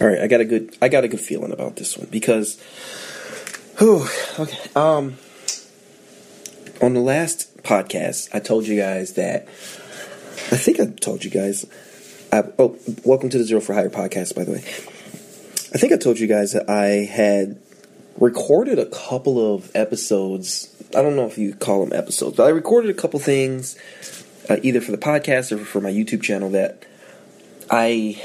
[0.00, 2.60] All right, I got a good I got a good feeling about this one because
[3.78, 4.06] whew,
[4.38, 4.70] okay.
[4.76, 5.16] Um
[6.80, 11.66] on the last podcast, I told you guys that I think I told you guys
[12.32, 14.58] I, oh, welcome to the Xero for Hire podcast by the way.
[14.58, 17.58] I think I told you guys that I had
[18.18, 20.72] recorded a couple of episodes.
[20.96, 23.76] I don't know if you call them episodes, but I recorded a couple things
[24.48, 26.84] uh, either for the podcast or for my YouTube channel that
[27.68, 28.22] I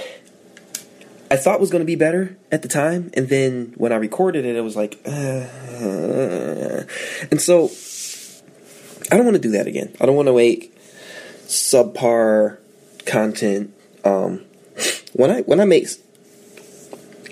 [1.34, 4.46] I thought was going to be better at the time, and then when I recorded
[4.46, 5.10] it, it was like, uh,
[7.32, 7.72] and so
[9.12, 9.96] I don't want to do that again.
[10.00, 10.78] I don't want to make
[11.48, 12.60] subpar
[13.08, 13.74] content.
[14.06, 14.46] Um,
[15.14, 15.88] when I when I make,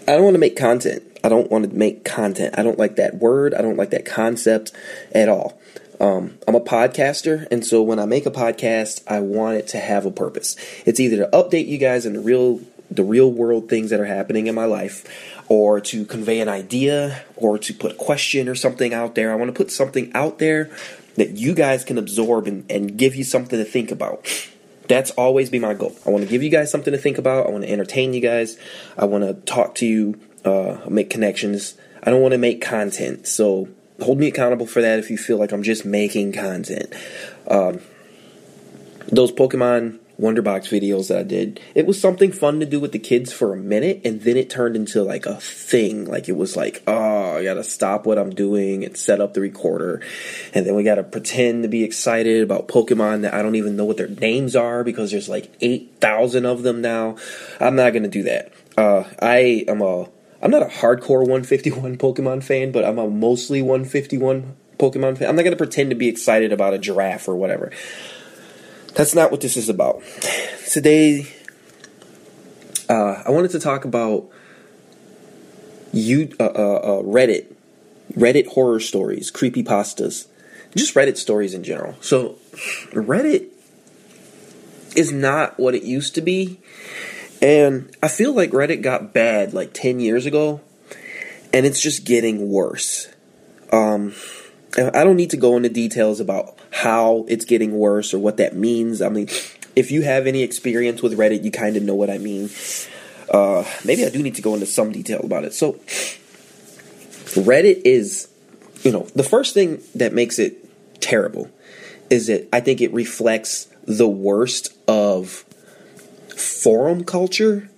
[0.08, 1.04] I don't want to make content.
[1.24, 2.56] I don't want to make content.
[2.58, 3.54] I don't like that word.
[3.54, 4.72] I don't like that concept
[5.14, 5.62] at all.
[6.00, 9.80] Um, I'm a podcaster, and so when I make a podcast, I want it to
[9.80, 10.56] have a purpose.
[10.88, 12.60] It's either to update you guys in the real
[12.92, 17.24] the real world things that are happening in my life or to convey an idea
[17.36, 19.32] or to put a question or something out there.
[19.32, 20.70] I want to put something out there
[21.16, 24.28] that you guys can absorb and, and give you something to think about.
[24.88, 25.96] That's always be my goal.
[26.06, 27.48] I want to give you guys something to think about.
[27.48, 28.58] I want to entertain you guys.
[28.98, 31.78] I want to talk to you, uh, make connections.
[32.04, 33.28] I don't want to make content.
[33.28, 33.70] So
[34.02, 36.94] hold me accountable for that if you feel like I'm just making content.
[37.48, 37.80] Um,
[39.08, 41.60] those Pokemon Wonderbox videos that I did.
[41.74, 44.52] It was something fun to do with the kids for a minute, and then it
[44.52, 46.06] turned into like a thing.
[46.06, 49.42] Like it was like, oh, I gotta stop what I'm doing and set up the
[49.42, 50.00] recorder,
[50.54, 53.86] and then we gotta pretend to be excited about Pokemon that I don't even know
[53.86, 57.16] what their names are because there's like eight thousand of them now.
[57.60, 58.54] I'm not gonna do that.
[58.78, 60.08] Uh, I am a
[60.44, 65.30] I'm not a hardcore 151 Pokemon fan, but I'm a mostly 151 Pokemon fan.
[65.30, 67.72] I'm not gonna pretend to be excited about a giraffe or whatever.
[68.94, 70.02] That's not what this is about.
[70.70, 71.28] Today,
[72.90, 74.30] uh, I wanted to talk about
[75.94, 77.54] you uh, uh, uh, Reddit,
[78.14, 80.28] Reddit horror stories, creepy pastas,
[80.76, 81.96] just Reddit stories in general.
[82.02, 82.36] So,
[82.92, 83.48] Reddit
[84.96, 86.60] is not what it used to be,
[87.42, 90.62] and I feel like Reddit got bad like ten years ago,
[91.54, 93.08] and it's just getting worse.
[93.72, 94.14] Um,
[94.78, 98.56] I don't need to go into details about how it's getting worse or what that
[98.56, 99.02] means.
[99.02, 99.28] I mean,
[99.76, 102.50] if you have any experience with Reddit, you kind of know what I mean.
[103.30, 105.54] Uh, maybe I do need to go into some detail about it.
[105.54, 105.74] So,
[107.34, 108.30] Reddit is,
[108.84, 110.58] you know, the first thing that makes it
[111.02, 111.50] terrible
[112.10, 115.46] is that I think it reflects the worst of
[116.36, 117.70] forum culture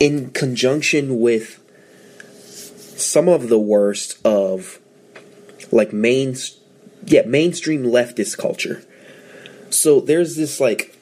[0.00, 1.60] in conjunction with
[2.96, 4.80] some of the worst of
[5.70, 6.36] like main
[7.04, 8.82] yeah, mainstream leftist culture.
[9.70, 10.96] So there's this like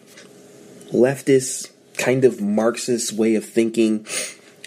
[0.93, 4.07] leftist kind of Marxist way of thinking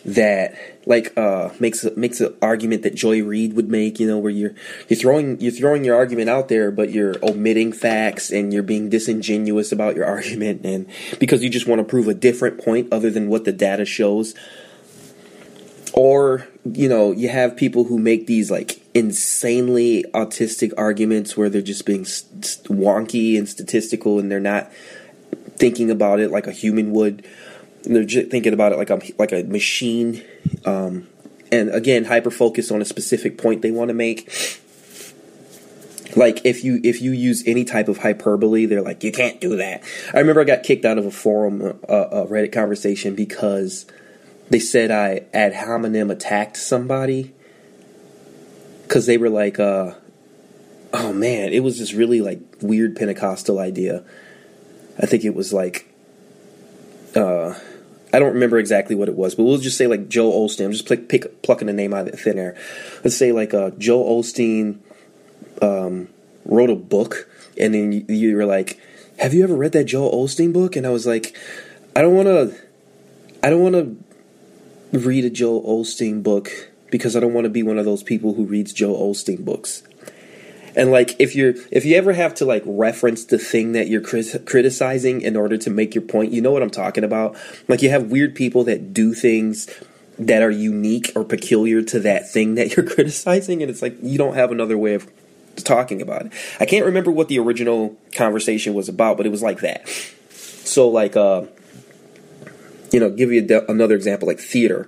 [0.05, 0.55] that
[0.85, 4.31] like uh makes a, makes an argument that Joy Reid would make, you know, where
[4.31, 4.55] you're
[4.87, 8.89] you're throwing you're throwing your argument out there, but you're omitting facts and you're being
[8.89, 10.87] disingenuous about your argument, and
[11.19, 14.33] because you just want to prove a different point other than what the data shows.
[15.93, 21.61] Or you know, you have people who make these like insanely autistic arguments where they're
[21.61, 24.71] just being st- wonky and statistical and they're not
[25.57, 27.25] thinking about it like a human would.
[27.83, 30.23] They're just thinking about it like a like a machine,
[30.65, 31.07] um,
[31.51, 34.29] and again, hyper focused on a specific point they want to make.
[36.15, 39.55] Like if you if you use any type of hyperbole, they're like you can't do
[39.57, 39.83] that.
[40.13, 43.85] I remember I got kicked out of a forum, uh, a Reddit conversation because
[44.49, 47.33] they said I ad hominem attacked somebody
[48.89, 49.93] because they were like, uh,
[50.93, 54.03] oh man, it was this really like weird Pentecostal idea.
[54.97, 55.87] I think it was like,
[57.15, 57.53] uh,
[58.11, 60.65] I don't remember exactly what it was, but we'll just say like Joel Osteen.
[60.65, 62.57] I'm just pick, plucking a name out of thin air.
[63.03, 64.79] Let's say like uh, Joel Osteen
[65.61, 66.09] um,
[66.43, 67.29] wrote a book,
[67.59, 68.79] and then you, you were like,
[69.19, 71.37] "Have you ever read that Joel Osteen book?" And I was like,
[71.95, 72.59] "I don't want to.
[73.43, 77.63] I don't want to read a Joel Osteen book because I don't want to be
[77.63, 79.83] one of those people who reads Joel Osteen books.
[80.75, 84.01] And like if you're if you ever have to like reference the thing that you're
[84.01, 87.35] crit- criticizing in order to make your point, you know what I'm talking about.
[87.67, 89.67] Like you have weird people that do things
[90.17, 94.17] that are unique or peculiar to that thing that you're criticizing and it's like you
[94.17, 95.09] don't have another way of
[95.63, 96.33] talking about it.
[96.59, 99.87] I can't remember what the original conversation was about, but it was like that.
[100.29, 101.43] So like uh
[102.91, 104.87] you know, give you de- another example like theater.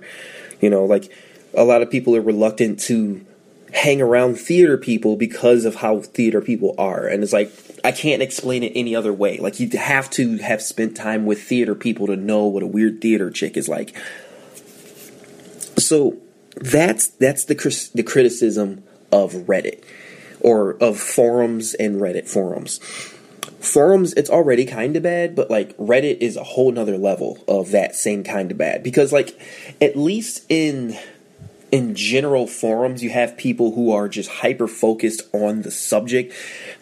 [0.60, 1.12] You know, like
[1.54, 3.24] a lot of people are reluctant to
[3.72, 7.06] hang around theater people because of how theater people are.
[7.06, 7.52] And it's like,
[7.84, 9.38] I can't explain it any other way.
[9.38, 13.00] Like, you have to have spent time with theater people to know what a weird
[13.00, 13.96] theater chick is like.
[15.78, 16.18] So
[16.56, 19.84] that's that's the the criticism of Reddit
[20.40, 22.78] or of forums and Reddit forums.
[23.60, 27.70] Forums, it's already kind of bad, but like Reddit is a whole nother level of
[27.70, 29.38] that same kind of bad because like
[29.80, 30.98] at least in
[31.72, 36.32] in general forums you have people who are just hyper focused on the subject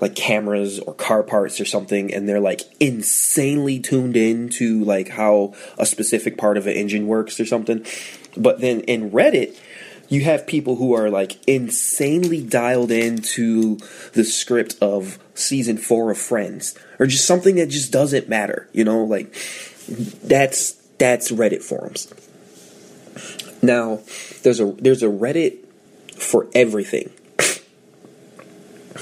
[0.00, 5.08] like cameras or car parts or something and they're like insanely tuned in to like
[5.08, 7.86] how a specific part of an engine works or something.
[8.36, 9.56] But then in reddit
[10.08, 13.76] you have people who are like insanely dialed into
[14.14, 18.82] the script of season four of friends or just something that just doesn't matter you
[18.82, 19.04] know?
[19.04, 19.32] Like
[20.24, 22.12] that's that's reddit forums
[23.62, 24.00] now,
[24.42, 25.58] there's a there's a Reddit
[26.14, 27.10] for everything.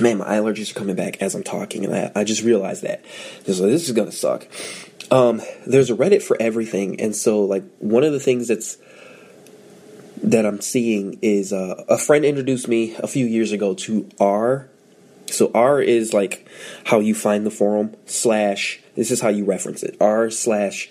[0.01, 3.05] Man, my allergies are coming back as I'm talking, and I, I just realized that.
[3.45, 4.47] This is gonna suck.
[5.11, 8.79] Um, there's a Reddit for everything, and so like one of the things that's
[10.23, 14.69] that I'm seeing is uh, a friend introduced me a few years ago to R.
[15.27, 16.49] So R is like
[16.85, 18.81] how you find the forum slash.
[18.97, 19.97] This is how you reference it.
[20.01, 20.91] R slash,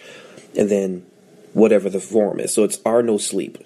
[0.57, 1.05] and then
[1.57, 2.54] whatever the form is.
[2.54, 3.57] So it's R no sleep.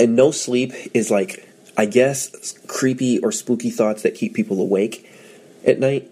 [0.00, 5.08] And no sleep is like, I guess, creepy or spooky thoughts that keep people awake
[5.64, 6.10] at night.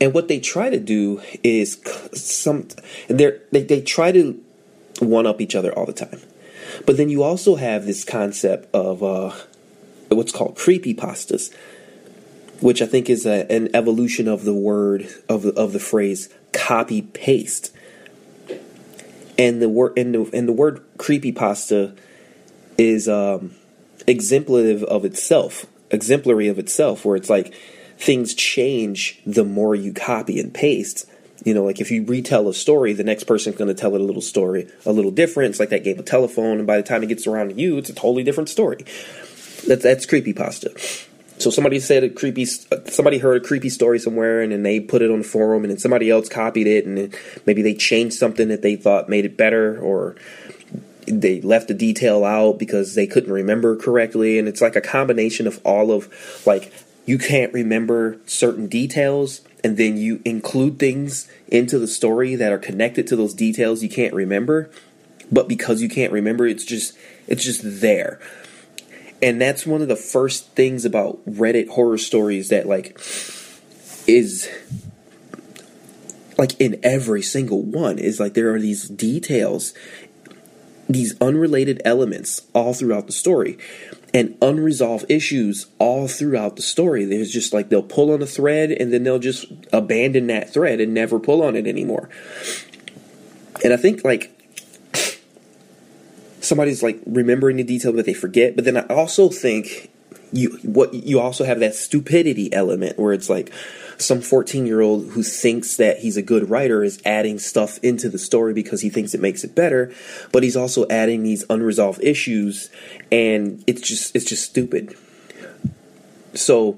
[0.00, 1.80] And what they try to do is
[2.12, 2.68] some,
[3.08, 4.40] they they try to
[5.00, 6.20] one up each other all the time.
[6.84, 9.32] But then you also have this concept of uh,
[10.08, 11.52] what's called creepy pastas,
[12.60, 17.02] which I think is a, an evolution of the word of of the phrase copy
[17.02, 17.75] paste
[19.38, 21.94] and the word and the, and the word creepy pasta
[22.78, 23.54] is um,
[24.06, 27.54] exemplative of itself, exemplary of itself, where it's like
[27.98, 31.08] things change the more you copy and paste.
[31.44, 34.00] You know, like if you retell a story, the next person's going to tell it
[34.00, 35.50] a little story, a little different.
[35.50, 37.78] It's like that game of telephone, and by the time it gets around to you,
[37.78, 38.84] it's a totally different story.
[39.66, 40.74] That's that's creepy pasta.
[41.38, 44.80] So somebody said a creepy, uh, somebody heard a creepy story somewhere, and then they
[44.80, 48.16] put it on the forum, and then somebody else copied it, and maybe they changed
[48.16, 50.16] something that they thought made it better, or
[51.06, 55.46] they left a detail out because they couldn't remember correctly, and it's like a combination
[55.46, 56.08] of all of
[56.46, 56.72] like
[57.04, 62.58] you can't remember certain details, and then you include things into the story that are
[62.58, 64.70] connected to those details you can't remember,
[65.30, 66.96] but because you can't remember, it's just
[67.28, 68.18] it's just there
[69.22, 72.98] and that's one of the first things about Reddit horror stories that like
[74.06, 74.48] is
[76.38, 79.72] like in every single one is like there are these details
[80.88, 83.58] these unrelated elements all throughout the story.
[84.14, 87.04] And unresolved issues all throughout the story.
[87.04, 90.80] There's just like they'll pull on a thread and then they'll just abandon that thread
[90.80, 92.08] and never pull on it anymore.
[93.64, 94.35] And i think like
[96.46, 98.56] somebody's like remembering the detail that they forget.
[98.56, 99.90] But then I also think
[100.32, 103.52] you what you also have that stupidity element where it's like
[103.98, 108.08] some 14 year old who thinks that he's a good writer is adding stuff into
[108.08, 109.92] the story because he thinks it makes it better
[110.32, 112.70] but he's also adding these unresolved issues
[113.10, 114.94] and it's just it's just stupid
[116.34, 116.76] so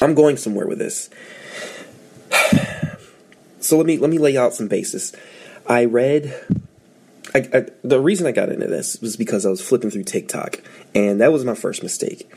[0.00, 1.10] i'm going somewhere with this
[3.60, 5.12] so let me let me lay out some basis
[5.66, 6.34] i read
[7.34, 10.60] I, I, the reason I got into this was because I was flipping through TikTok,
[10.94, 12.30] and that was my first mistake.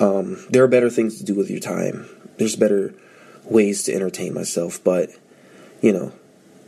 [0.00, 2.08] Um, there are better things to do with your time.
[2.38, 2.94] There's better
[3.44, 5.10] ways to entertain myself, but
[5.82, 6.12] you know,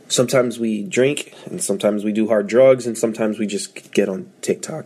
[0.07, 4.31] sometimes we drink, and sometimes we do hard drugs, and sometimes we just get on
[4.41, 4.85] TikTok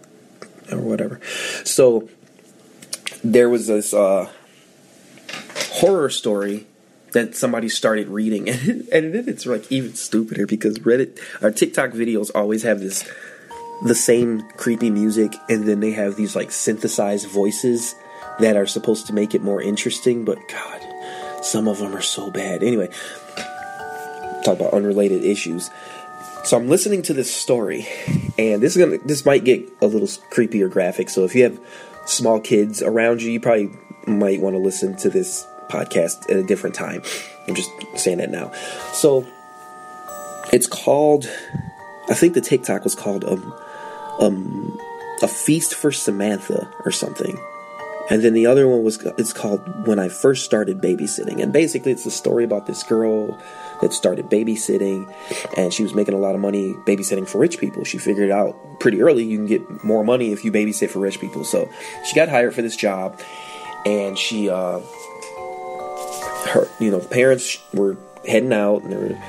[0.71, 1.19] or whatever.
[1.63, 2.09] So
[3.23, 4.29] there was this uh,
[5.73, 6.67] horror story
[7.15, 11.91] that somebody started reading, and, and then it's like even stupider because Reddit or TikTok
[11.91, 13.09] videos always have this
[13.83, 17.95] the same creepy music, and then they have these like synthesized voices
[18.39, 20.23] that are supposed to make it more interesting.
[20.25, 22.61] But God, some of them are so bad.
[22.63, 22.89] Anyway,
[24.43, 25.71] talk about unrelated issues.
[26.43, 27.87] So I'm listening to this story,
[28.37, 31.09] and this is gonna this might get a little creepy or graphic.
[31.09, 31.59] So if you have
[32.05, 33.71] small kids around you, you probably
[34.05, 37.03] might want to listen to this podcast at a different time.
[37.47, 38.51] I'm just saying that now.
[38.93, 39.25] So
[40.51, 41.29] it's called.
[42.09, 43.53] I think the TikTok was called um
[44.19, 44.79] um
[45.21, 47.37] a feast for Samantha or something.
[48.09, 51.41] And then the other one was it's called When I First Started Babysitting.
[51.41, 53.35] And basically it's a story about this girl
[53.81, 55.11] that started babysitting
[55.57, 57.83] and she was making a lot of money babysitting for rich people.
[57.83, 61.19] She figured out pretty early you can get more money if you babysit for rich
[61.19, 61.43] people.
[61.43, 61.67] So
[62.05, 63.19] she got hired for this job
[63.85, 64.81] and she uh
[66.45, 67.97] her, you know, parents were
[68.27, 69.21] heading out and they were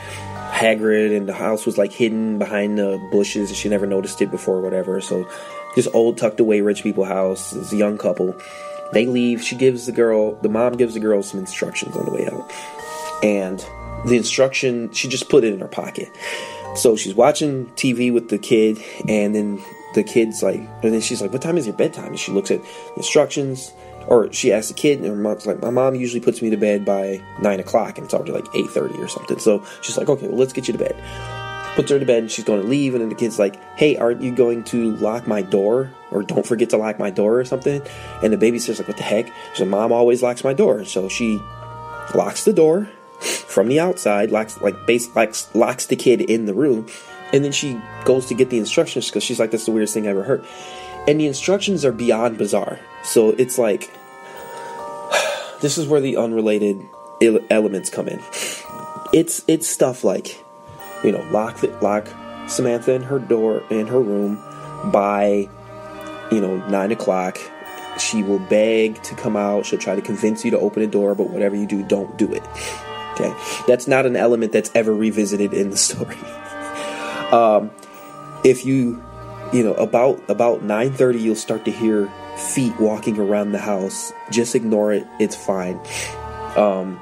[0.56, 4.30] Hagrid, and the house was like hidden behind the bushes, and she never noticed it
[4.30, 5.00] before, or whatever.
[5.00, 5.28] So,
[5.74, 7.50] this old tucked away rich people house.
[7.50, 8.34] This young couple.
[8.92, 9.42] They leave.
[9.42, 12.50] She gives the girl, the mom gives the girl some instructions on the way out,
[13.22, 13.58] and
[14.06, 16.10] the instruction she just put it in her pocket.
[16.74, 19.62] So she's watching TV with the kid, and then
[19.94, 22.50] the kid's like, and then she's like, "What time is your bedtime?" And she looks
[22.50, 22.60] at
[22.96, 23.72] instructions,
[24.06, 26.56] or she asks the kid, and her mom's like, "My mom usually puts me to
[26.56, 30.08] bed by nine o'clock, and it's already like eight thirty or something." So she's like,
[30.08, 30.96] "Okay, well, let's get you to bed."
[31.74, 33.96] Puts her to bed, and she's going to leave, and then the kid's like, "Hey,
[33.96, 37.44] aren't you going to lock my door, or don't forget to lock my door, or
[37.44, 37.82] something?"
[38.22, 41.40] And the babysitter's like, "What the heck?" So mom always locks my door, so she
[42.14, 42.88] locks the door
[43.20, 46.86] from the outside, locks like base locks, locks the kid in the room,
[47.32, 50.06] and then she goes to get the instructions because she's like, "That's the weirdest thing
[50.06, 50.44] I ever heard."
[51.08, 52.80] And the instructions are beyond bizarre.
[53.04, 53.90] So it's like,
[55.60, 56.88] this is where the unrelated
[57.50, 58.22] elements come in.
[59.12, 60.44] It's it's stuff like,
[61.04, 62.08] you know, lock the, lock
[62.48, 64.36] Samantha in her door in her room
[64.90, 65.48] by,
[66.30, 67.38] you know, nine o'clock.
[67.98, 69.64] She will beg to come out.
[69.64, 72.30] She'll try to convince you to open the door, but whatever you do, don't do
[72.32, 72.42] it.
[73.12, 73.34] Okay,
[73.66, 76.16] that's not an element that's ever revisited in the story.
[77.26, 77.72] Um,
[78.44, 79.02] if you,
[79.52, 84.12] you know, about about nine thirty, you'll start to hear feet walking around the house.
[84.30, 85.80] Just ignore it; it's fine.
[86.56, 87.00] Um,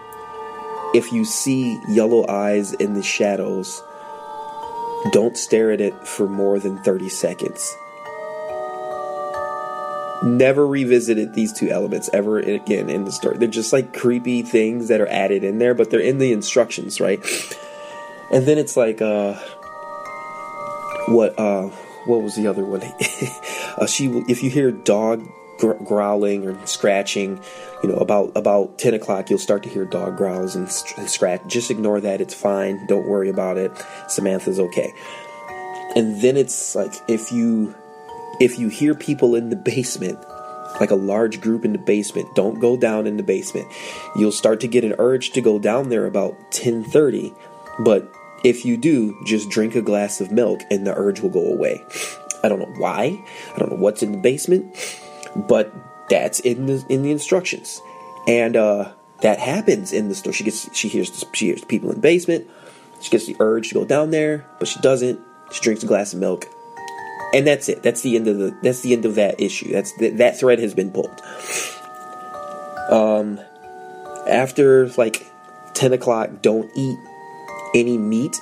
[0.95, 3.83] if you see yellow eyes in the shadows,
[5.13, 7.77] don't stare at it for more than thirty seconds
[10.25, 13.37] never revisited these two elements ever again in the story.
[13.37, 17.01] They're just like creepy things that are added in there, but they're in the instructions,
[17.01, 17.21] right?
[18.33, 19.35] And then it's like, uh,
[21.09, 21.69] what, uh,
[22.07, 22.83] what was the other one?
[23.79, 25.27] uh, she, if you hear dog
[25.59, 27.41] gr- growling or scratching,
[27.83, 31.41] you know, about about ten o'clock, you'll start to hear dog growls and, and scratch.
[31.47, 32.87] Just ignore that; it's fine.
[32.87, 33.73] Don't worry about it.
[34.09, 34.93] Samantha's okay.
[35.97, 37.75] And then it's like if you
[38.41, 40.19] if you hear people in the basement,
[40.81, 43.69] like a large group in the basement, don't go down in the basement.
[44.17, 47.35] You'll start to get an urge to go down there about 10:30,
[47.81, 48.11] but
[48.45, 51.85] if you do, just drink a glass of milk and the urge will go away.
[52.43, 53.25] I don't know why.
[53.55, 54.77] I don't know what's in the basement,
[55.35, 55.73] but
[56.09, 57.81] that's in the in the instructions.
[58.29, 60.33] And uh that happens in the store.
[60.33, 62.47] She gets she hears she hears people in the basement.
[63.01, 65.21] She gets the urge to go down there, but she doesn't.
[65.53, 66.47] She drinks a glass of milk
[67.35, 67.83] and that's it.
[67.83, 68.57] That's the end of the.
[68.63, 69.73] That's the end of that issue.
[69.73, 71.21] That's that thread has been pulled.
[72.89, 73.41] Um,
[74.29, 75.27] after like
[75.75, 76.97] ten o'clock, don't eat
[77.75, 78.41] any meat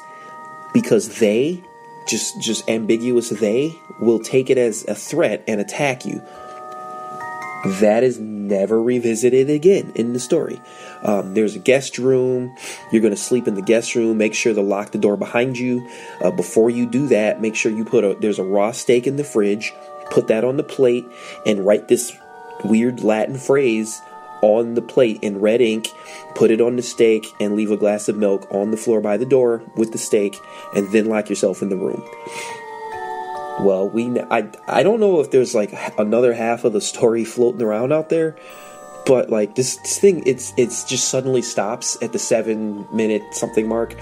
[0.73, 1.63] because they
[2.07, 3.31] just just ambiguous.
[3.31, 6.23] They will take it as a threat and attack you.
[7.81, 10.61] That is never revisited again in the story.
[11.05, 12.57] Um, there's a guest room.
[12.91, 14.19] You're going to sleep in the guest room.
[14.19, 15.89] Make sure to lock the door behind you.
[16.21, 19.17] Uh, before you do that, make sure you put a there's a raw steak in
[19.17, 19.73] the fridge.
[20.11, 21.07] Put that on the plate
[21.47, 22.13] and write this
[22.65, 24.01] weird Latin phrase
[24.43, 25.89] on the plate in red ink.
[26.35, 29.17] Put it on the steak and leave a glass of milk on the floor by
[29.17, 30.37] the door with the steak,
[30.75, 32.03] and then lock yourself in the room.
[33.61, 37.63] Well, we I I don't know if there's like another half of the story floating
[37.63, 38.37] around out there,
[39.07, 43.67] but like this, this thing it's it's just suddenly stops at the seven minute something
[43.67, 43.95] mark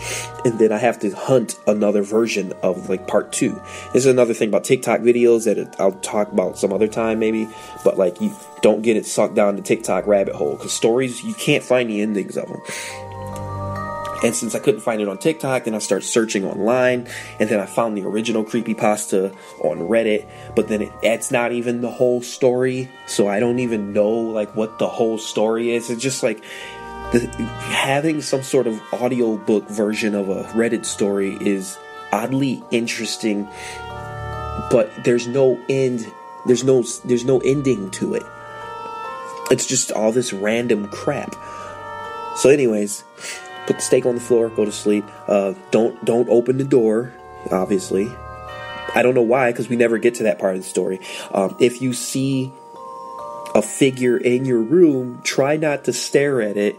[0.44, 3.52] and then i have to hunt another version of like part two.
[3.92, 7.48] This is another thing about tiktok videos that i'll talk about some other time maybe
[7.84, 11.34] but like you don't get it sucked down the tiktok rabbit hole because stories you
[11.34, 12.60] can't find the endings of them
[14.22, 17.08] and since I couldn't find it on TikTok, then I started searching online,
[17.38, 20.28] and then I found the original creepy pasta on Reddit.
[20.54, 24.54] But then it, it's not even the whole story, so I don't even know like
[24.54, 25.90] what the whole story is.
[25.90, 26.42] It's just like
[27.12, 27.20] the,
[27.60, 31.78] having some sort of audiobook version of a Reddit story is
[32.12, 33.48] oddly interesting,
[34.70, 36.06] but there's no end.
[36.46, 38.22] There's no there's no ending to it.
[39.50, 41.34] It's just all this random crap.
[42.36, 43.02] So, anyways,
[43.66, 45.04] put the steak on the floor, go to sleep.
[45.26, 47.12] Uh, don't don't open the door.
[47.50, 48.08] Obviously,
[48.94, 51.00] I don't know why because we never get to that part of the story.
[51.32, 52.52] Um, if you see
[53.54, 56.76] a figure in your room, try not to stare at it,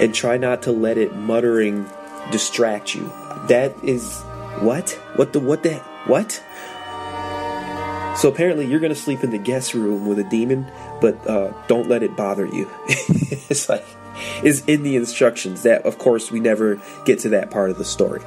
[0.00, 1.88] and try not to let it muttering
[2.30, 3.12] distract you.
[3.48, 4.22] That is
[4.60, 4.90] what?
[5.16, 5.74] What the what the
[6.06, 6.42] what?
[8.18, 10.70] So apparently you're gonna sleep in the guest room with a demon,
[11.00, 12.68] but uh, don't let it bother you.
[12.88, 13.84] it's like
[14.42, 15.62] is in the instructions.
[15.62, 18.20] That, of course, we never get to that part of the story.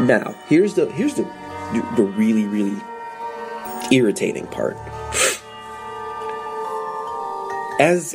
[0.00, 1.24] Now, here's the here's the
[1.96, 2.80] the really really
[3.90, 4.76] irritating part.
[7.80, 8.14] as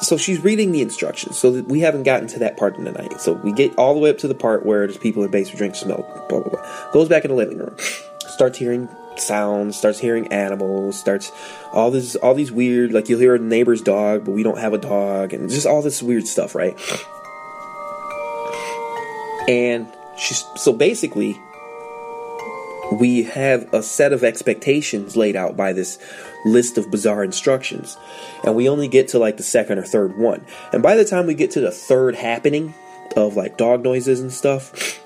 [0.00, 1.38] so she's reading the instructions.
[1.38, 3.20] So we haven't gotten to that part in the night.
[3.20, 5.58] So we get all the way up to the part where there's people in basement
[5.58, 6.28] drinking milk.
[6.28, 6.90] Blah blah blah.
[6.92, 7.76] Goes back in the living room.
[8.26, 9.76] Starts hearing sounds.
[9.76, 10.98] Starts hearing animals.
[10.98, 11.32] Starts
[11.72, 14.72] all this all these weird like you'll hear a neighbor's dog, but we don't have
[14.72, 16.78] a dog, and just all this weird stuff, right?
[19.48, 21.40] And she's so basically
[22.92, 25.98] we have a set of expectations laid out by this
[26.44, 27.96] list of bizarre instructions.
[28.44, 30.44] And we only get to like the second or third one.
[30.72, 32.74] And by the time we get to the third happening
[33.16, 35.00] of like dog noises and stuff,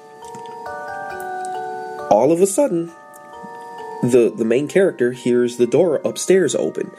[2.11, 2.93] all of a sudden
[4.13, 6.91] the the main character hears the door upstairs open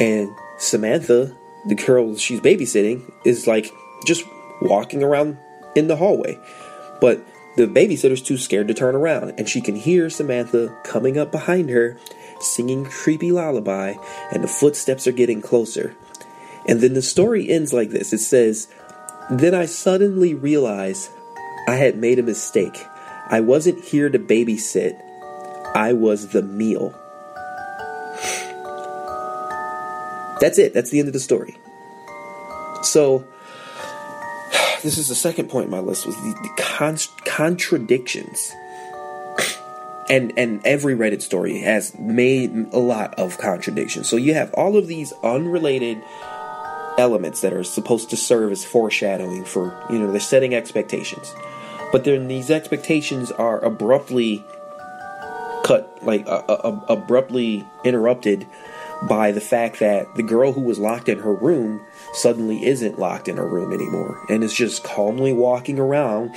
[0.00, 3.72] and Samantha, the girl she's babysitting, is like
[4.04, 4.24] just
[4.60, 5.38] walking around
[5.74, 6.38] in the hallway.
[7.00, 7.24] But
[7.56, 11.70] the babysitter's too scared to turn around, and she can hear Samantha coming up behind
[11.70, 11.98] her,
[12.40, 13.94] singing creepy lullaby,
[14.32, 15.94] and the footsteps are getting closer.
[16.66, 18.68] And then the story ends like this it says,
[19.30, 21.10] Then I suddenly realized
[21.68, 22.86] I had made a mistake.
[23.28, 25.00] I wasn't here to babysit,
[25.74, 26.94] I was the meal.
[30.40, 30.74] That's it.
[30.74, 31.56] That's the end of the story.
[32.82, 33.24] So,
[34.82, 38.52] this is the second point in my list was the, the con- contradictions.
[40.10, 44.10] And and every Reddit story has made a lot of contradictions.
[44.10, 46.02] So you have all of these unrelated
[46.98, 51.32] elements that are supposed to serve as foreshadowing for you know they're setting expectations,
[51.92, 54.44] but then these expectations are abruptly
[55.62, 58.46] cut like uh, uh, abruptly interrupted
[59.08, 61.80] by the fact that the girl who was locked in her room
[62.14, 66.34] suddenly isn't locked in her room anymore and is just calmly walking around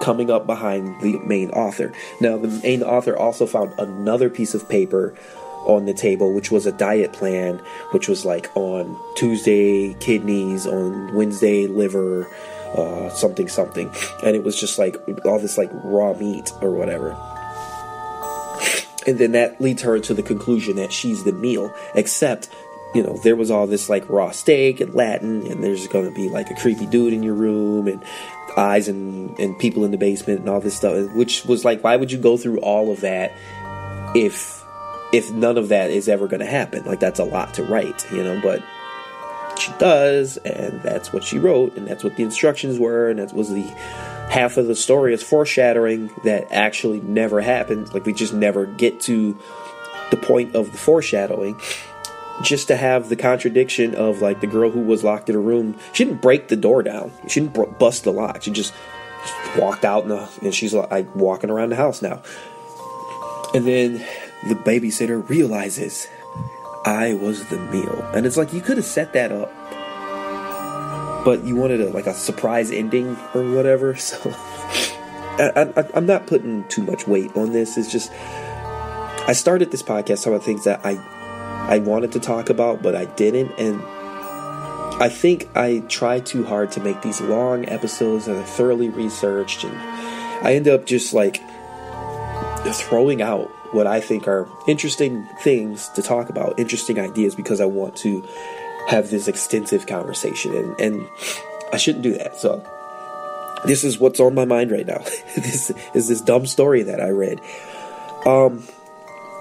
[0.00, 1.92] coming up behind the main author.
[2.20, 5.14] Now, the main author also found another piece of paper
[5.64, 7.58] on the table, which was a diet plan,
[7.92, 12.26] which was like on Tuesday, kidneys, on Wednesday, liver,
[12.74, 13.94] uh, something, something.
[14.24, 17.16] And it was just like all this like raw meat or whatever.
[19.06, 22.48] And then that leads her to the conclusion that she's the meal, except
[22.94, 26.14] you know, there was all this like raw steak and Latin, and there's going to
[26.14, 28.04] be like a creepy dude in your room, and
[28.56, 31.10] eyes and, and people in the basement and all this stuff.
[31.14, 33.32] Which was like, why would you go through all of that
[34.14, 34.62] if
[35.12, 36.84] if none of that is ever going to happen?
[36.84, 38.40] Like that's a lot to write, you know.
[38.42, 38.62] But
[39.58, 43.32] she does, and that's what she wrote, and that's what the instructions were, and that
[43.32, 43.64] was the
[44.32, 47.92] half of the story is foreshadowing that actually never happened.
[47.92, 49.38] Like we just never get to
[50.10, 51.60] the point of the foreshadowing
[52.42, 55.78] just to have the contradiction of like the girl who was locked in a room.
[55.92, 57.12] She didn't break the door down.
[57.28, 58.42] She didn't bust the lock.
[58.42, 58.72] She just,
[59.20, 62.22] just walked out the, and she's like walking around the house now.
[63.52, 63.98] And then
[64.48, 66.08] the babysitter realizes
[66.86, 69.52] I was the meal, and it's like you could have set that up,
[71.24, 73.96] but you wanted a like a surprise ending or whatever.
[74.02, 74.18] So
[75.38, 77.78] I, I'm not putting too much weight on this.
[77.78, 80.98] It's just I started this podcast talking about things that I
[81.68, 83.52] I wanted to talk about, but I didn't.
[83.58, 83.80] And
[85.02, 89.64] I think I tried too hard to make these long episodes and I thoroughly researched,
[89.64, 89.76] and
[90.46, 91.40] I end up just like
[92.72, 97.64] throwing out what I think are interesting things to talk about, interesting ideas, because I
[97.64, 98.22] want to
[98.88, 101.08] have this extensive conversation, and, and
[101.72, 102.36] I shouldn't do that.
[102.36, 102.64] So
[103.64, 104.98] this is what's on my mind right now.
[105.36, 107.40] this is this dumb story that I read.
[108.26, 108.64] Um,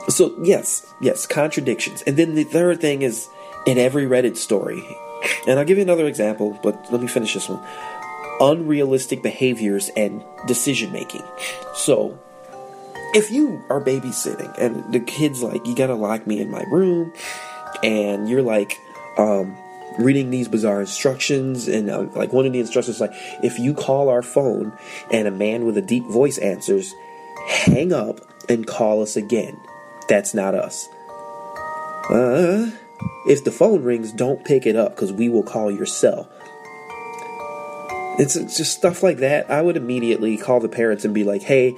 [0.08, 2.02] so yes, yes, contradictions.
[2.04, 3.28] And then the third thing is
[3.66, 4.84] in every Reddit story,
[5.48, 7.64] and I'll give you another example, but let me finish this one.
[8.40, 11.24] Unrealistic behaviors and decision making.
[11.76, 12.18] So
[13.14, 17.14] if you are babysitting and the kid's like, you gotta lock me in my room,
[17.84, 18.80] and you're like,
[19.17, 19.58] um,
[20.00, 23.12] reading these bizarre instructions, and uh, like one of the instructions like,
[23.43, 24.78] if you call our phone
[25.12, 26.93] and a man with a deep voice answers,
[27.47, 28.19] hang up
[28.50, 29.60] and call us again.
[30.08, 30.89] That's not us.
[32.10, 32.71] Uh,
[33.28, 36.30] if the phone rings, don't pick it up because we will call your cell.
[38.19, 39.50] It's, it's just stuff like that.
[39.50, 41.78] I would immediately call the parents and be like, "Hey,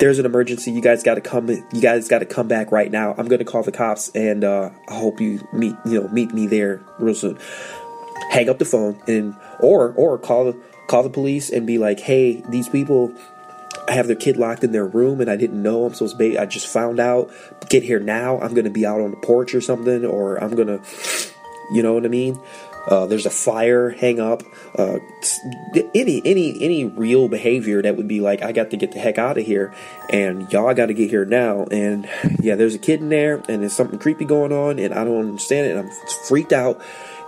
[0.00, 0.72] there's an emergency.
[0.72, 1.48] You guys got to come.
[1.48, 3.14] You guys got to come back right now.
[3.16, 6.46] I'm to call the cops, and uh, I hope you meet you know meet me
[6.46, 7.38] there real soon."
[8.30, 10.52] Hang up the phone and or or call
[10.88, 13.14] call the police and be like, "Hey, these people
[13.88, 16.38] have their kid locked in their room and I didn't know I'm supposed to be.
[16.38, 17.30] I just found out.
[17.68, 18.40] Get here now.
[18.40, 20.80] I'm to be out on the porch or something, or I'm to,
[21.72, 22.40] you know what I mean?
[22.86, 23.90] Uh, there's a fire.
[23.90, 24.42] Hang up.
[24.76, 24.98] Uh,
[25.94, 29.18] any any any real behavior that would be like I got to get the heck
[29.18, 29.74] out of here,
[30.08, 31.64] and y'all got to get here now.
[31.70, 32.08] And
[32.40, 35.20] yeah, there's a kid in there, and there's something creepy going on, and I don't
[35.20, 36.80] understand it, and I'm freaked out.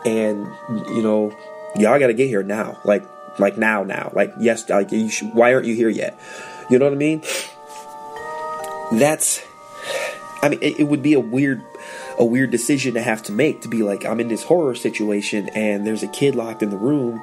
[0.04, 1.36] and you know,
[1.76, 3.04] y'all got to get here now, like
[3.38, 6.18] like now, now, like yes, like should, why aren't you here yet?
[6.70, 7.22] You know what I mean?
[8.92, 9.42] That's,
[10.42, 11.62] I mean, it, it would be a weird
[12.18, 15.48] a weird decision to have to make to be like I'm in this horror situation
[15.50, 17.22] and there's a kid locked in the room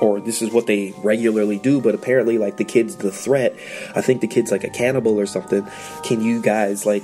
[0.00, 3.54] or this is what they regularly do, but apparently, like the kid's the threat.
[3.94, 5.66] I think the kid's like a cannibal or something.
[6.04, 7.02] Can you guys like?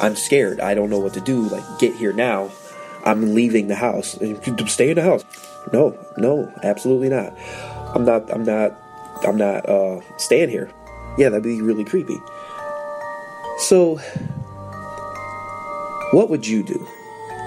[0.00, 0.58] I'm scared.
[0.60, 1.42] I don't know what to do.
[1.42, 2.50] Like, get here now.
[3.04, 4.18] I'm leaving the house.
[4.66, 5.24] Stay in the house.
[5.72, 7.32] No, no, absolutely not.
[7.94, 8.32] I'm not.
[8.32, 8.74] I'm not.
[9.24, 10.70] I'm not uh, staying here.
[11.16, 12.18] Yeah, that'd be really creepy.
[13.58, 14.00] So,
[16.12, 16.86] what would you do?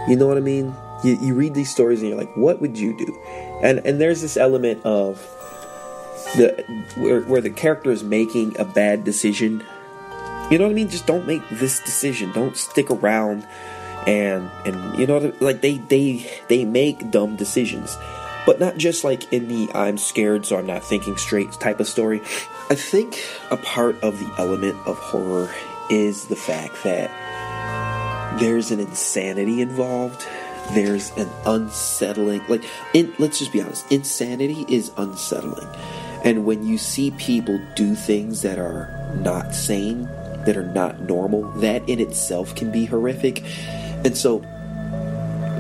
[0.08, 0.76] You know what I mean?
[1.04, 3.20] You, you read these stories and you're like, what would you do?
[3.62, 5.17] And and there's this element of
[6.36, 6.63] the
[6.98, 9.63] where, where the character is making a bad decision.
[10.50, 10.89] You know what I mean?
[10.89, 12.32] Just don't make this decision.
[12.32, 13.46] Don't stick around
[14.08, 17.98] and and you know like they they they make dumb decisions
[18.46, 21.88] but not just like in the I'm scared so I'm not thinking straight type of
[21.88, 22.22] story.
[22.70, 25.54] I think a part of the element of horror
[25.89, 27.12] is the fact that
[28.39, 30.26] there's an insanity involved.
[30.71, 35.67] There's an unsettling like in, let's just be honest insanity is unsettling.
[36.26, 40.04] And when you see people do things that are not sane
[40.45, 43.43] that are not normal that in itself can be horrific.
[44.04, 44.39] And so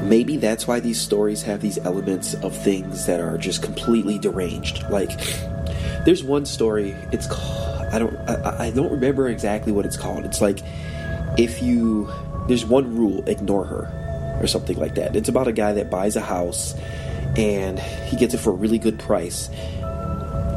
[0.03, 4.83] maybe that's why these stories have these elements of things that are just completely deranged.
[4.89, 5.11] Like
[6.05, 10.25] there's one story it's called i don't I, I don't remember exactly what it's called.
[10.25, 10.59] It's like
[11.37, 12.11] if you
[12.47, 15.15] there's one rule ignore her or something like that.
[15.15, 16.75] It's about a guy that buys a house
[17.35, 19.49] and he gets it for a really good price.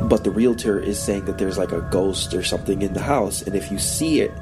[0.03, 3.42] But the realtor is saying that there's like a ghost or something in the house,
[3.42, 4.33] and if you see it,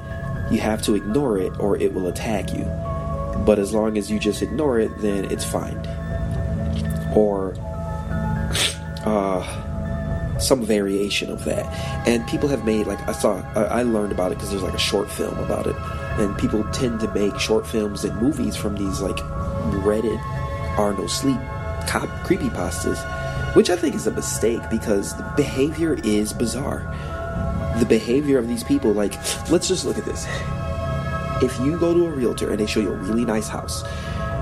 [0.49, 2.63] you have to ignore it or it will attack you.
[3.45, 5.77] But as long as you just ignore it, then it's fine.
[7.13, 7.55] Or
[9.05, 11.65] uh, some variation of that.
[12.07, 14.79] And people have made like I saw I learned about it because there's like a
[14.79, 15.75] short film about it
[16.19, 19.17] and people tend to make short films and movies from these like
[19.85, 20.19] Reddit
[20.77, 21.39] are no sleep
[21.87, 22.99] cop creepy pastas,
[23.55, 26.83] which I think is a mistake because the behavior is bizarre.
[27.79, 29.13] The behavior of these people, like,
[29.49, 30.27] let's just look at this.
[31.41, 33.83] If you go to a realtor and they show you a really nice house,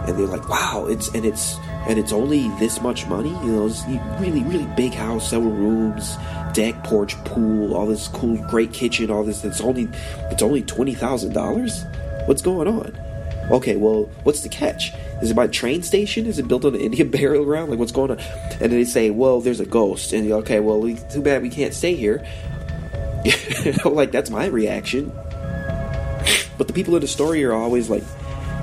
[0.08, 3.68] and they're like, "Wow, it's and it's and it's only this much money," you know,
[3.68, 3.86] it's
[4.20, 6.18] really really big house, several rooms,
[6.54, 9.44] deck, porch, pool, all this cool, great kitchen, all this.
[9.44, 9.88] It's only
[10.32, 11.84] it's only twenty thousand dollars.
[12.26, 12.98] What's going on?
[13.52, 14.92] Okay, well, what's the catch?
[15.22, 16.26] Is it by train station?
[16.26, 17.70] Is it built on an Indian burial ground?
[17.70, 18.20] Like, what's going on?
[18.20, 20.12] And then they say, well, there's a ghost.
[20.14, 22.26] And okay, well, too bad we can't stay here.
[23.86, 25.12] like that's my reaction.
[26.58, 28.04] But the people in the story are always like,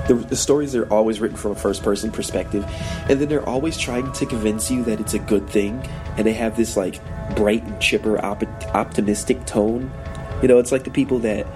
[0.08, 2.64] the, the, stories are always written from a first person perspective,
[3.08, 5.82] and then they're always trying to convince you that it's a good thing,
[6.16, 7.00] and they have this like
[7.36, 8.42] bright and chipper, op-
[8.74, 9.90] optimistic tone.
[10.42, 11.46] You know, it's like the people that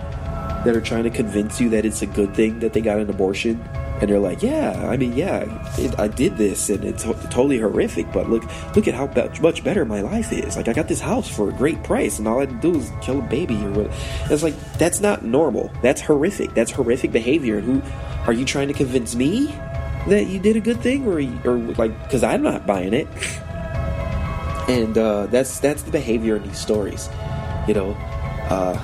[0.65, 3.09] that are trying to convince you that it's a good thing that they got an
[3.09, 3.63] abortion,
[4.01, 5.45] and they're like, "Yeah, I mean, yeah,
[5.79, 8.45] it, I did this, and it's totally horrific, but look,
[8.77, 10.57] look at how be- much better my life is.
[10.57, 12.79] Like, I got this house for a great price, and all I had to do
[12.79, 13.91] is kill a baby or what."
[14.31, 15.71] It's like that's not normal.
[15.83, 16.55] That's horrific.
[16.55, 17.59] That's horrific behavior.
[17.59, 17.83] And who
[18.27, 19.55] are you trying to convince me
[20.07, 23.09] that you did a good thing, or or like because I'm not buying it?
[24.69, 27.09] and uh, that's that's the behavior in these stories,
[27.67, 27.93] you know.
[28.51, 28.79] Uh,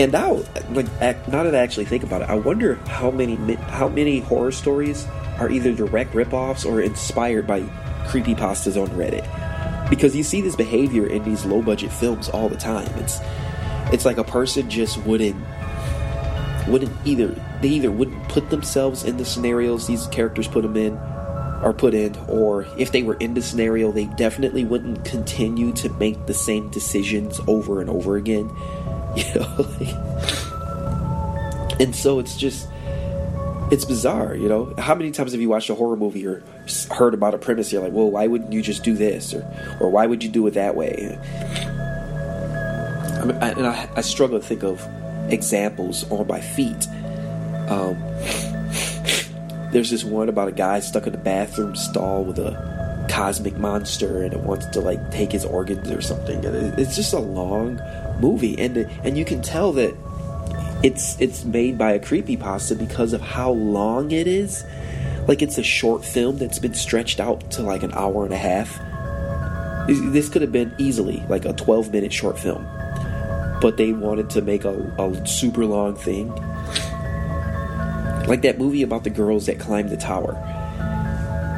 [0.00, 3.86] and now, like now that I actually think about it, I wonder how many how
[3.86, 5.06] many horror stories
[5.38, 7.60] are either direct ripoffs or inspired by
[8.06, 9.28] creepy pastas on Reddit.
[9.90, 12.88] Because you see this behavior in these low budget films all the time.
[12.98, 13.20] It's
[13.92, 15.36] it's like a person just wouldn't
[16.66, 17.28] wouldn't either
[17.60, 20.96] they either wouldn't put themselves in the scenarios these characters put them in
[21.62, 25.90] are put in, or if they were in the scenario, they definitely wouldn't continue to
[25.90, 28.48] make the same decisions over and over again.
[29.16, 29.66] You know,
[31.80, 32.68] and so it's just
[33.70, 34.34] it's bizarre.
[34.34, 36.42] You know, how many times have you watched a horror movie or
[36.90, 37.72] heard about a premise?
[37.72, 39.46] You're like, well, why wouldn't you just do this, or
[39.80, 41.18] or why would you do it that way?
[43.20, 44.86] I mean, I, and I, I struggle to think of
[45.32, 46.86] examples on my feet.
[47.68, 47.96] Um,
[49.72, 54.22] there's this one about a guy stuck in a bathroom stall with a cosmic monster
[54.22, 56.42] and it wants to like take his organs or something.
[56.78, 57.78] It's just a long
[58.20, 59.94] movie, and and you can tell that
[60.82, 64.64] it's it's made by a creepy pasta because of how long it is.
[65.28, 68.38] Like it's a short film that's been stretched out to like an hour and a
[68.38, 68.78] half.
[69.86, 72.66] This could have been easily like a 12 minute short film,
[73.60, 76.32] but they wanted to make a, a super long thing
[78.30, 80.34] like that movie about the girls that climbed the tower.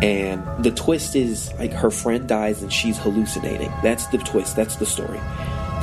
[0.02, 3.70] And the twist is like her friend dies and she's hallucinating.
[3.82, 4.56] That's the twist.
[4.56, 5.20] That's the story.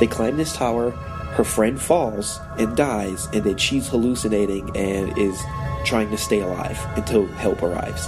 [0.00, 0.90] They climb this tower.
[0.90, 5.40] Her friend falls and dies, and then she's hallucinating and is
[5.84, 8.06] trying to stay alive until help arrives.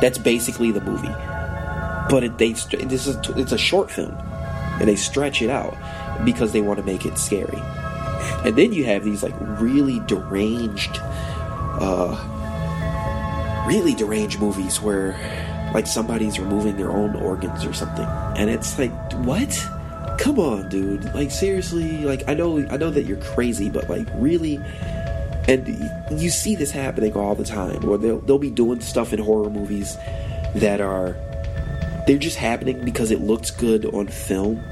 [0.00, 1.14] That's basically the movie.
[2.08, 4.16] But it, they this is it's a short film,
[4.80, 5.76] and they stretch it out
[6.24, 7.60] because they want to make it scary.
[8.44, 10.98] And then you have these like really deranged,
[11.80, 12.16] uh,
[13.68, 15.18] really deranged movies where
[15.74, 18.92] like somebody's removing their own organs or something, and it's like
[19.24, 19.68] what?
[20.22, 21.12] Come on, dude!
[21.14, 24.60] Like seriously, like I know I know that you're crazy, but like really.
[25.48, 25.66] And
[26.22, 29.50] you see this happening all the time, where they'll they'll be doing stuff in horror
[29.50, 29.96] movies
[30.54, 31.16] that are
[32.06, 34.62] they're just happening because it looks good on film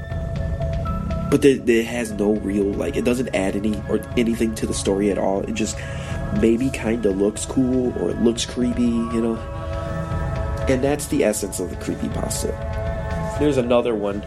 [1.29, 5.09] but it has no real like it doesn't add any or anything to the story
[5.09, 5.77] at all it just
[6.41, 9.37] maybe kind of looks cool or it looks creepy you know
[10.67, 12.49] and that's the essence of the creepy pasta
[13.39, 14.21] there's another one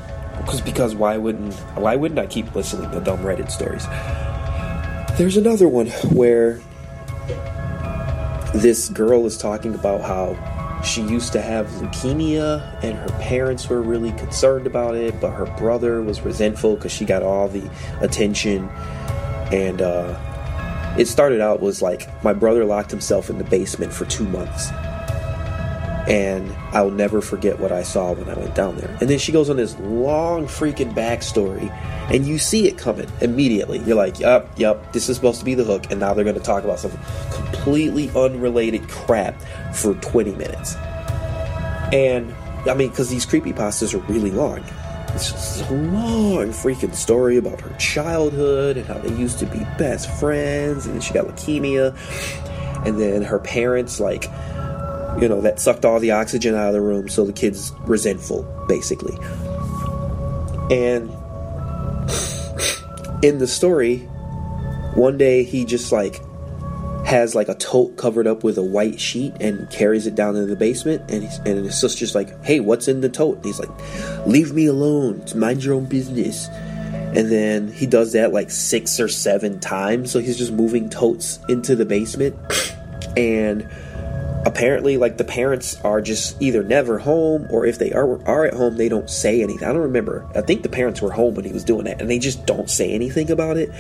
[0.45, 3.87] because because why wouldn't why wouldn't i keep listening to dumb reddit stories
[5.19, 6.61] there's another one where
[8.55, 10.37] this girl is talking about how
[10.85, 15.47] she used to have leukemia, and her parents were really concerned about it, but her
[15.57, 17.69] brother was resentful because she got all the
[18.01, 18.69] attention.
[19.51, 24.05] And uh, it started out was like my brother locked himself in the basement for
[24.05, 24.69] two months.
[26.07, 28.95] And I'll never forget what I saw when I went down there.
[29.01, 31.71] And then she goes on this long freaking backstory,
[32.13, 33.79] and you see it coming immediately.
[33.79, 36.37] You're like, yup, yup, this is supposed to be the hook, and now they're going
[36.37, 37.01] to talk about something
[37.33, 39.41] completely unrelated crap
[39.73, 40.75] for 20 minutes.
[41.93, 42.35] And
[42.67, 44.63] I mean, because these creepy pastas are really long.
[45.15, 49.61] It's just a long freaking story about her childhood and how they used to be
[49.79, 51.97] best friends, and then she got leukemia,
[52.85, 54.29] and then her parents like
[55.21, 58.43] you know, that sucked all the oxygen out of the room, so the kid's resentful,
[58.69, 59.17] basically.
[60.71, 61.11] And
[63.23, 63.99] in the story,
[64.95, 66.21] one day he just like
[67.05, 70.47] has like a tote covered up with a white sheet and carries it down into
[70.47, 73.37] the basement and and his sister's like hey what's in the tote?
[73.37, 75.23] And he's like leave me alone.
[75.35, 76.49] Mind your own business.
[76.49, 81.39] And then he does that like six or seven times so he's just moving totes
[81.49, 82.37] into the basement.
[83.17, 83.71] And
[84.47, 88.55] apparently like the parents are just either never home or if they are are at
[88.55, 89.67] home they don't say anything.
[89.67, 90.27] I don't remember.
[90.35, 92.69] I think the parents were home when he was doing that and they just don't
[92.69, 93.71] say anything about it.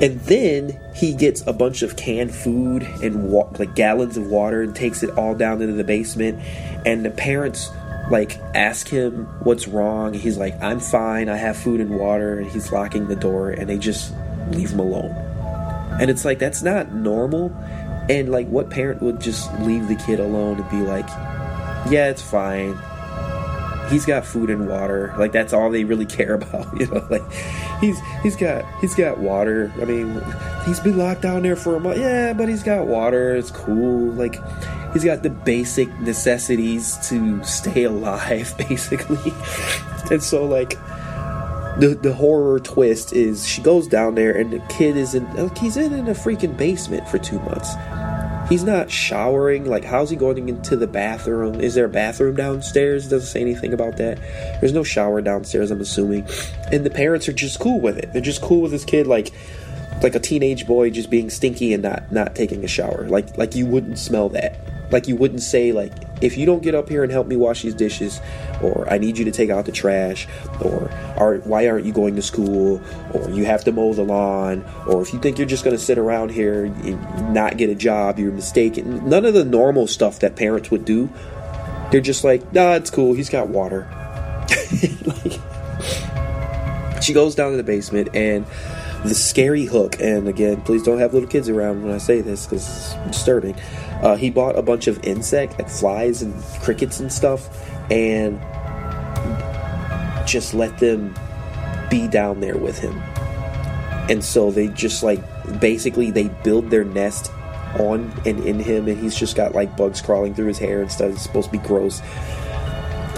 [0.00, 4.62] And then he gets a bunch of canned food and wa- like gallons of water
[4.62, 6.42] and takes it all down into the basement
[6.84, 7.70] and the parents
[8.10, 10.14] like ask him what's wrong.
[10.14, 11.28] He's like, "I'm fine.
[11.28, 14.12] I have food and water." And he's locking the door and they just
[14.50, 15.10] leave him alone.
[15.98, 17.48] And it's like that's not normal
[18.08, 21.08] and like, what parent would just leave the kid alone and be like,
[21.90, 22.78] "Yeah, it's fine.
[23.90, 25.14] He's got food and water.
[25.16, 27.06] Like that's all they really care about, you know.
[27.08, 27.22] Like
[27.80, 29.72] he's he's got he's got water.
[29.80, 30.20] I mean,
[30.64, 31.98] he's been locked down there for a month.
[31.98, 33.36] Yeah, but he's got water.
[33.36, 34.10] It's cool.
[34.12, 34.40] Like
[34.92, 39.32] he's got the basic necessities to stay alive, basically.
[40.10, 40.76] and so like
[41.78, 45.76] the the horror twist is she goes down there and the kid is in he's
[45.76, 47.74] in, in a freaking basement for two months.
[48.48, 49.64] He's not showering.
[49.64, 51.60] Like, how's he going into the bathroom?
[51.60, 53.08] Is there a bathroom downstairs?
[53.08, 54.18] Doesn't say anything about that.
[54.60, 56.28] There's no shower downstairs, I'm assuming.
[56.70, 58.12] And the parents are just cool with it.
[58.12, 59.32] They're just cool with this kid, like
[60.02, 63.08] like a teenage boy just being stinky and not not taking a shower.
[63.08, 64.58] Like like you wouldn't smell that.
[64.90, 67.62] Like you wouldn't say like if you don't get up here and help me wash
[67.62, 68.20] these dishes,
[68.62, 70.26] or I need you to take out the trash,
[70.60, 72.80] or are, why aren't you going to school,
[73.12, 75.82] or you have to mow the lawn, or if you think you're just going to
[75.82, 79.06] sit around here and not get a job, you're mistaken.
[79.08, 81.10] None of the normal stuff that parents would do.
[81.90, 83.12] They're just like, nah, it's cool.
[83.14, 83.86] He's got water.
[85.04, 85.40] like,
[87.02, 88.46] she goes down to the basement and
[89.08, 89.96] the scary hook.
[90.00, 93.54] And again, please don't have little kids around when I say this because it's disturbing.
[94.02, 97.48] Uh, he bought a bunch of insect, like flies and crickets and stuff,
[97.90, 98.40] and
[100.26, 101.14] just let them
[101.90, 103.00] be down there with him.
[104.08, 105.20] And so they just like
[105.60, 107.32] basically they build their nest
[107.78, 110.90] on and in him, and he's just got like bugs crawling through his hair and
[110.90, 111.12] stuff.
[111.12, 112.00] It's supposed to be gross.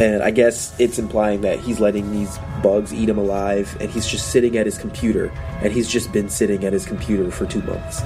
[0.01, 4.07] And I guess it's implying that he's letting these bugs eat him alive, and he's
[4.07, 7.63] just sitting at his computer, and he's just been sitting at his computer for two
[7.63, 8.03] months,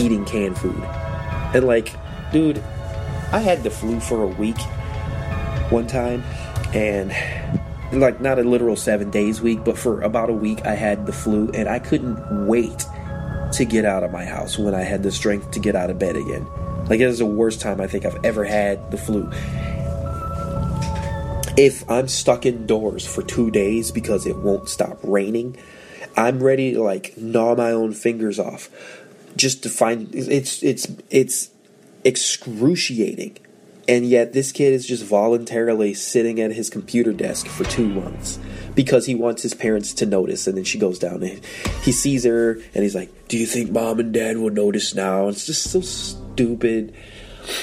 [0.00, 0.82] eating canned food.
[1.54, 1.94] And like,
[2.32, 2.58] dude,
[3.32, 4.58] I had the flu for a week
[5.70, 6.22] one time,
[6.72, 7.12] and
[7.92, 11.12] like not a literal seven days week, but for about a week I had the
[11.12, 12.86] flu, and I couldn't wait
[13.52, 15.98] to get out of my house when I had the strength to get out of
[15.98, 16.46] bed again.
[16.88, 19.30] Like it is the worst time I think I've ever had the flu.
[21.56, 25.56] If I'm stuck indoors for two days because it won't stop raining,
[26.16, 28.68] I'm ready to like gnaw my own fingers off
[29.36, 31.50] just to find it's it's it's
[32.04, 33.38] excruciating.
[33.88, 38.40] And yet this kid is just voluntarily sitting at his computer desk for 2 months
[38.74, 41.40] because he wants his parents to notice and then she goes down and
[41.82, 45.28] he sees her and he's like, "Do you think mom and dad will notice now?"
[45.28, 46.92] It's just so stupid.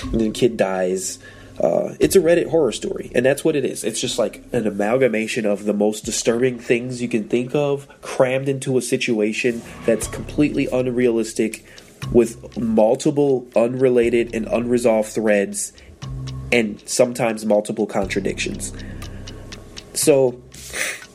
[0.03, 1.19] And then the kid dies.
[1.59, 3.83] Uh, it's a Reddit horror story, and that's what it is.
[3.83, 8.49] It's just like an amalgamation of the most disturbing things you can think of, crammed
[8.49, 11.65] into a situation that's completely unrealistic,
[12.11, 15.73] with multiple unrelated and unresolved threads,
[16.51, 18.73] and sometimes multiple contradictions.
[19.93, 20.41] So,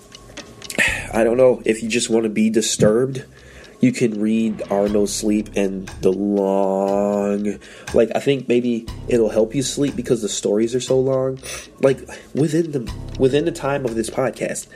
[1.12, 3.24] I don't know if you just want to be disturbed
[3.80, 7.58] you can read r/NoSleep and the long
[7.94, 11.38] like I think maybe it'll help you sleep because the stories are so long.
[11.80, 12.00] Like
[12.34, 14.66] within the within the time of this podcast,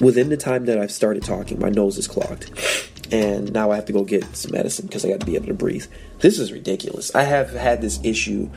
[0.00, 2.50] within the time that I've started talking, my nose is clogged.
[3.10, 5.48] And now I have to go get some medicine because I got to be able
[5.48, 5.84] to breathe.
[6.20, 7.14] This is ridiculous.
[7.14, 8.48] I have had this issue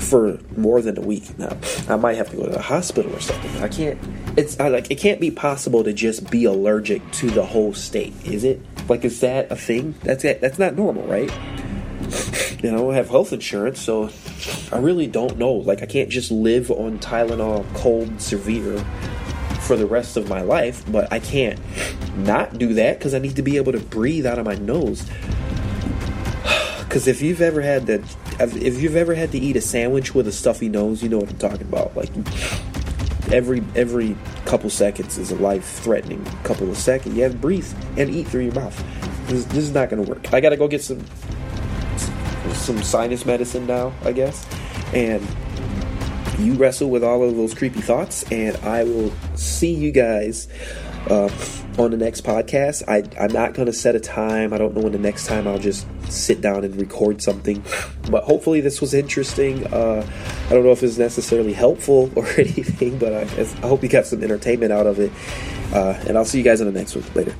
[0.00, 1.56] for more than a week now.
[1.88, 3.62] I might have to go to the hospital or something.
[3.62, 3.98] I can't.
[4.40, 8.14] It's I, like it can't be possible to just be allergic to the whole state,
[8.24, 8.58] is it?
[8.88, 9.94] Like, is that a thing?
[10.02, 10.22] That's.
[10.22, 11.30] That's not normal, right?
[12.62, 14.10] You know, I have health insurance, so
[14.70, 15.52] I really don't know.
[15.52, 18.78] Like, I can't just live on Tylenol cold severe
[19.62, 21.58] for the rest of my life, but I can't
[22.18, 25.08] not do that because I need to be able to breathe out of my nose.
[26.80, 28.02] Because if you've ever had that
[28.40, 31.30] if you've ever had to eat a sandwich with a stuffy nose, you know what
[31.30, 31.96] I'm talking about.
[31.96, 32.10] Like
[33.32, 37.16] every every couple seconds is a life threatening couple of seconds.
[37.16, 37.66] You have to breathe
[37.96, 38.76] and eat through your mouth.
[39.26, 40.32] This, this is not going to work.
[40.32, 41.04] I got to go get some
[42.52, 44.46] some sinus medicine now, I guess,
[44.92, 45.26] and
[46.38, 50.48] you wrestle with all of those creepy thoughts, and I will see you guys
[51.08, 51.30] uh,
[51.78, 52.82] on the next podcast.
[52.88, 54.52] I, I'm not going to set a time.
[54.52, 57.62] I don't know when the next time I'll just sit down and record something.
[58.10, 59.66] But hopefully, this was interesting.
[59.66, 60.08] Uh,
[60.46, 64.06] I don't know if it's necessarily helpful or anything, but I, I hope you got
[64.06, 65.12] some entertainment out of it.
[65.72, 67.04] Uh, and I'll see you guys in the next one.
[67.14, 67.34] Later.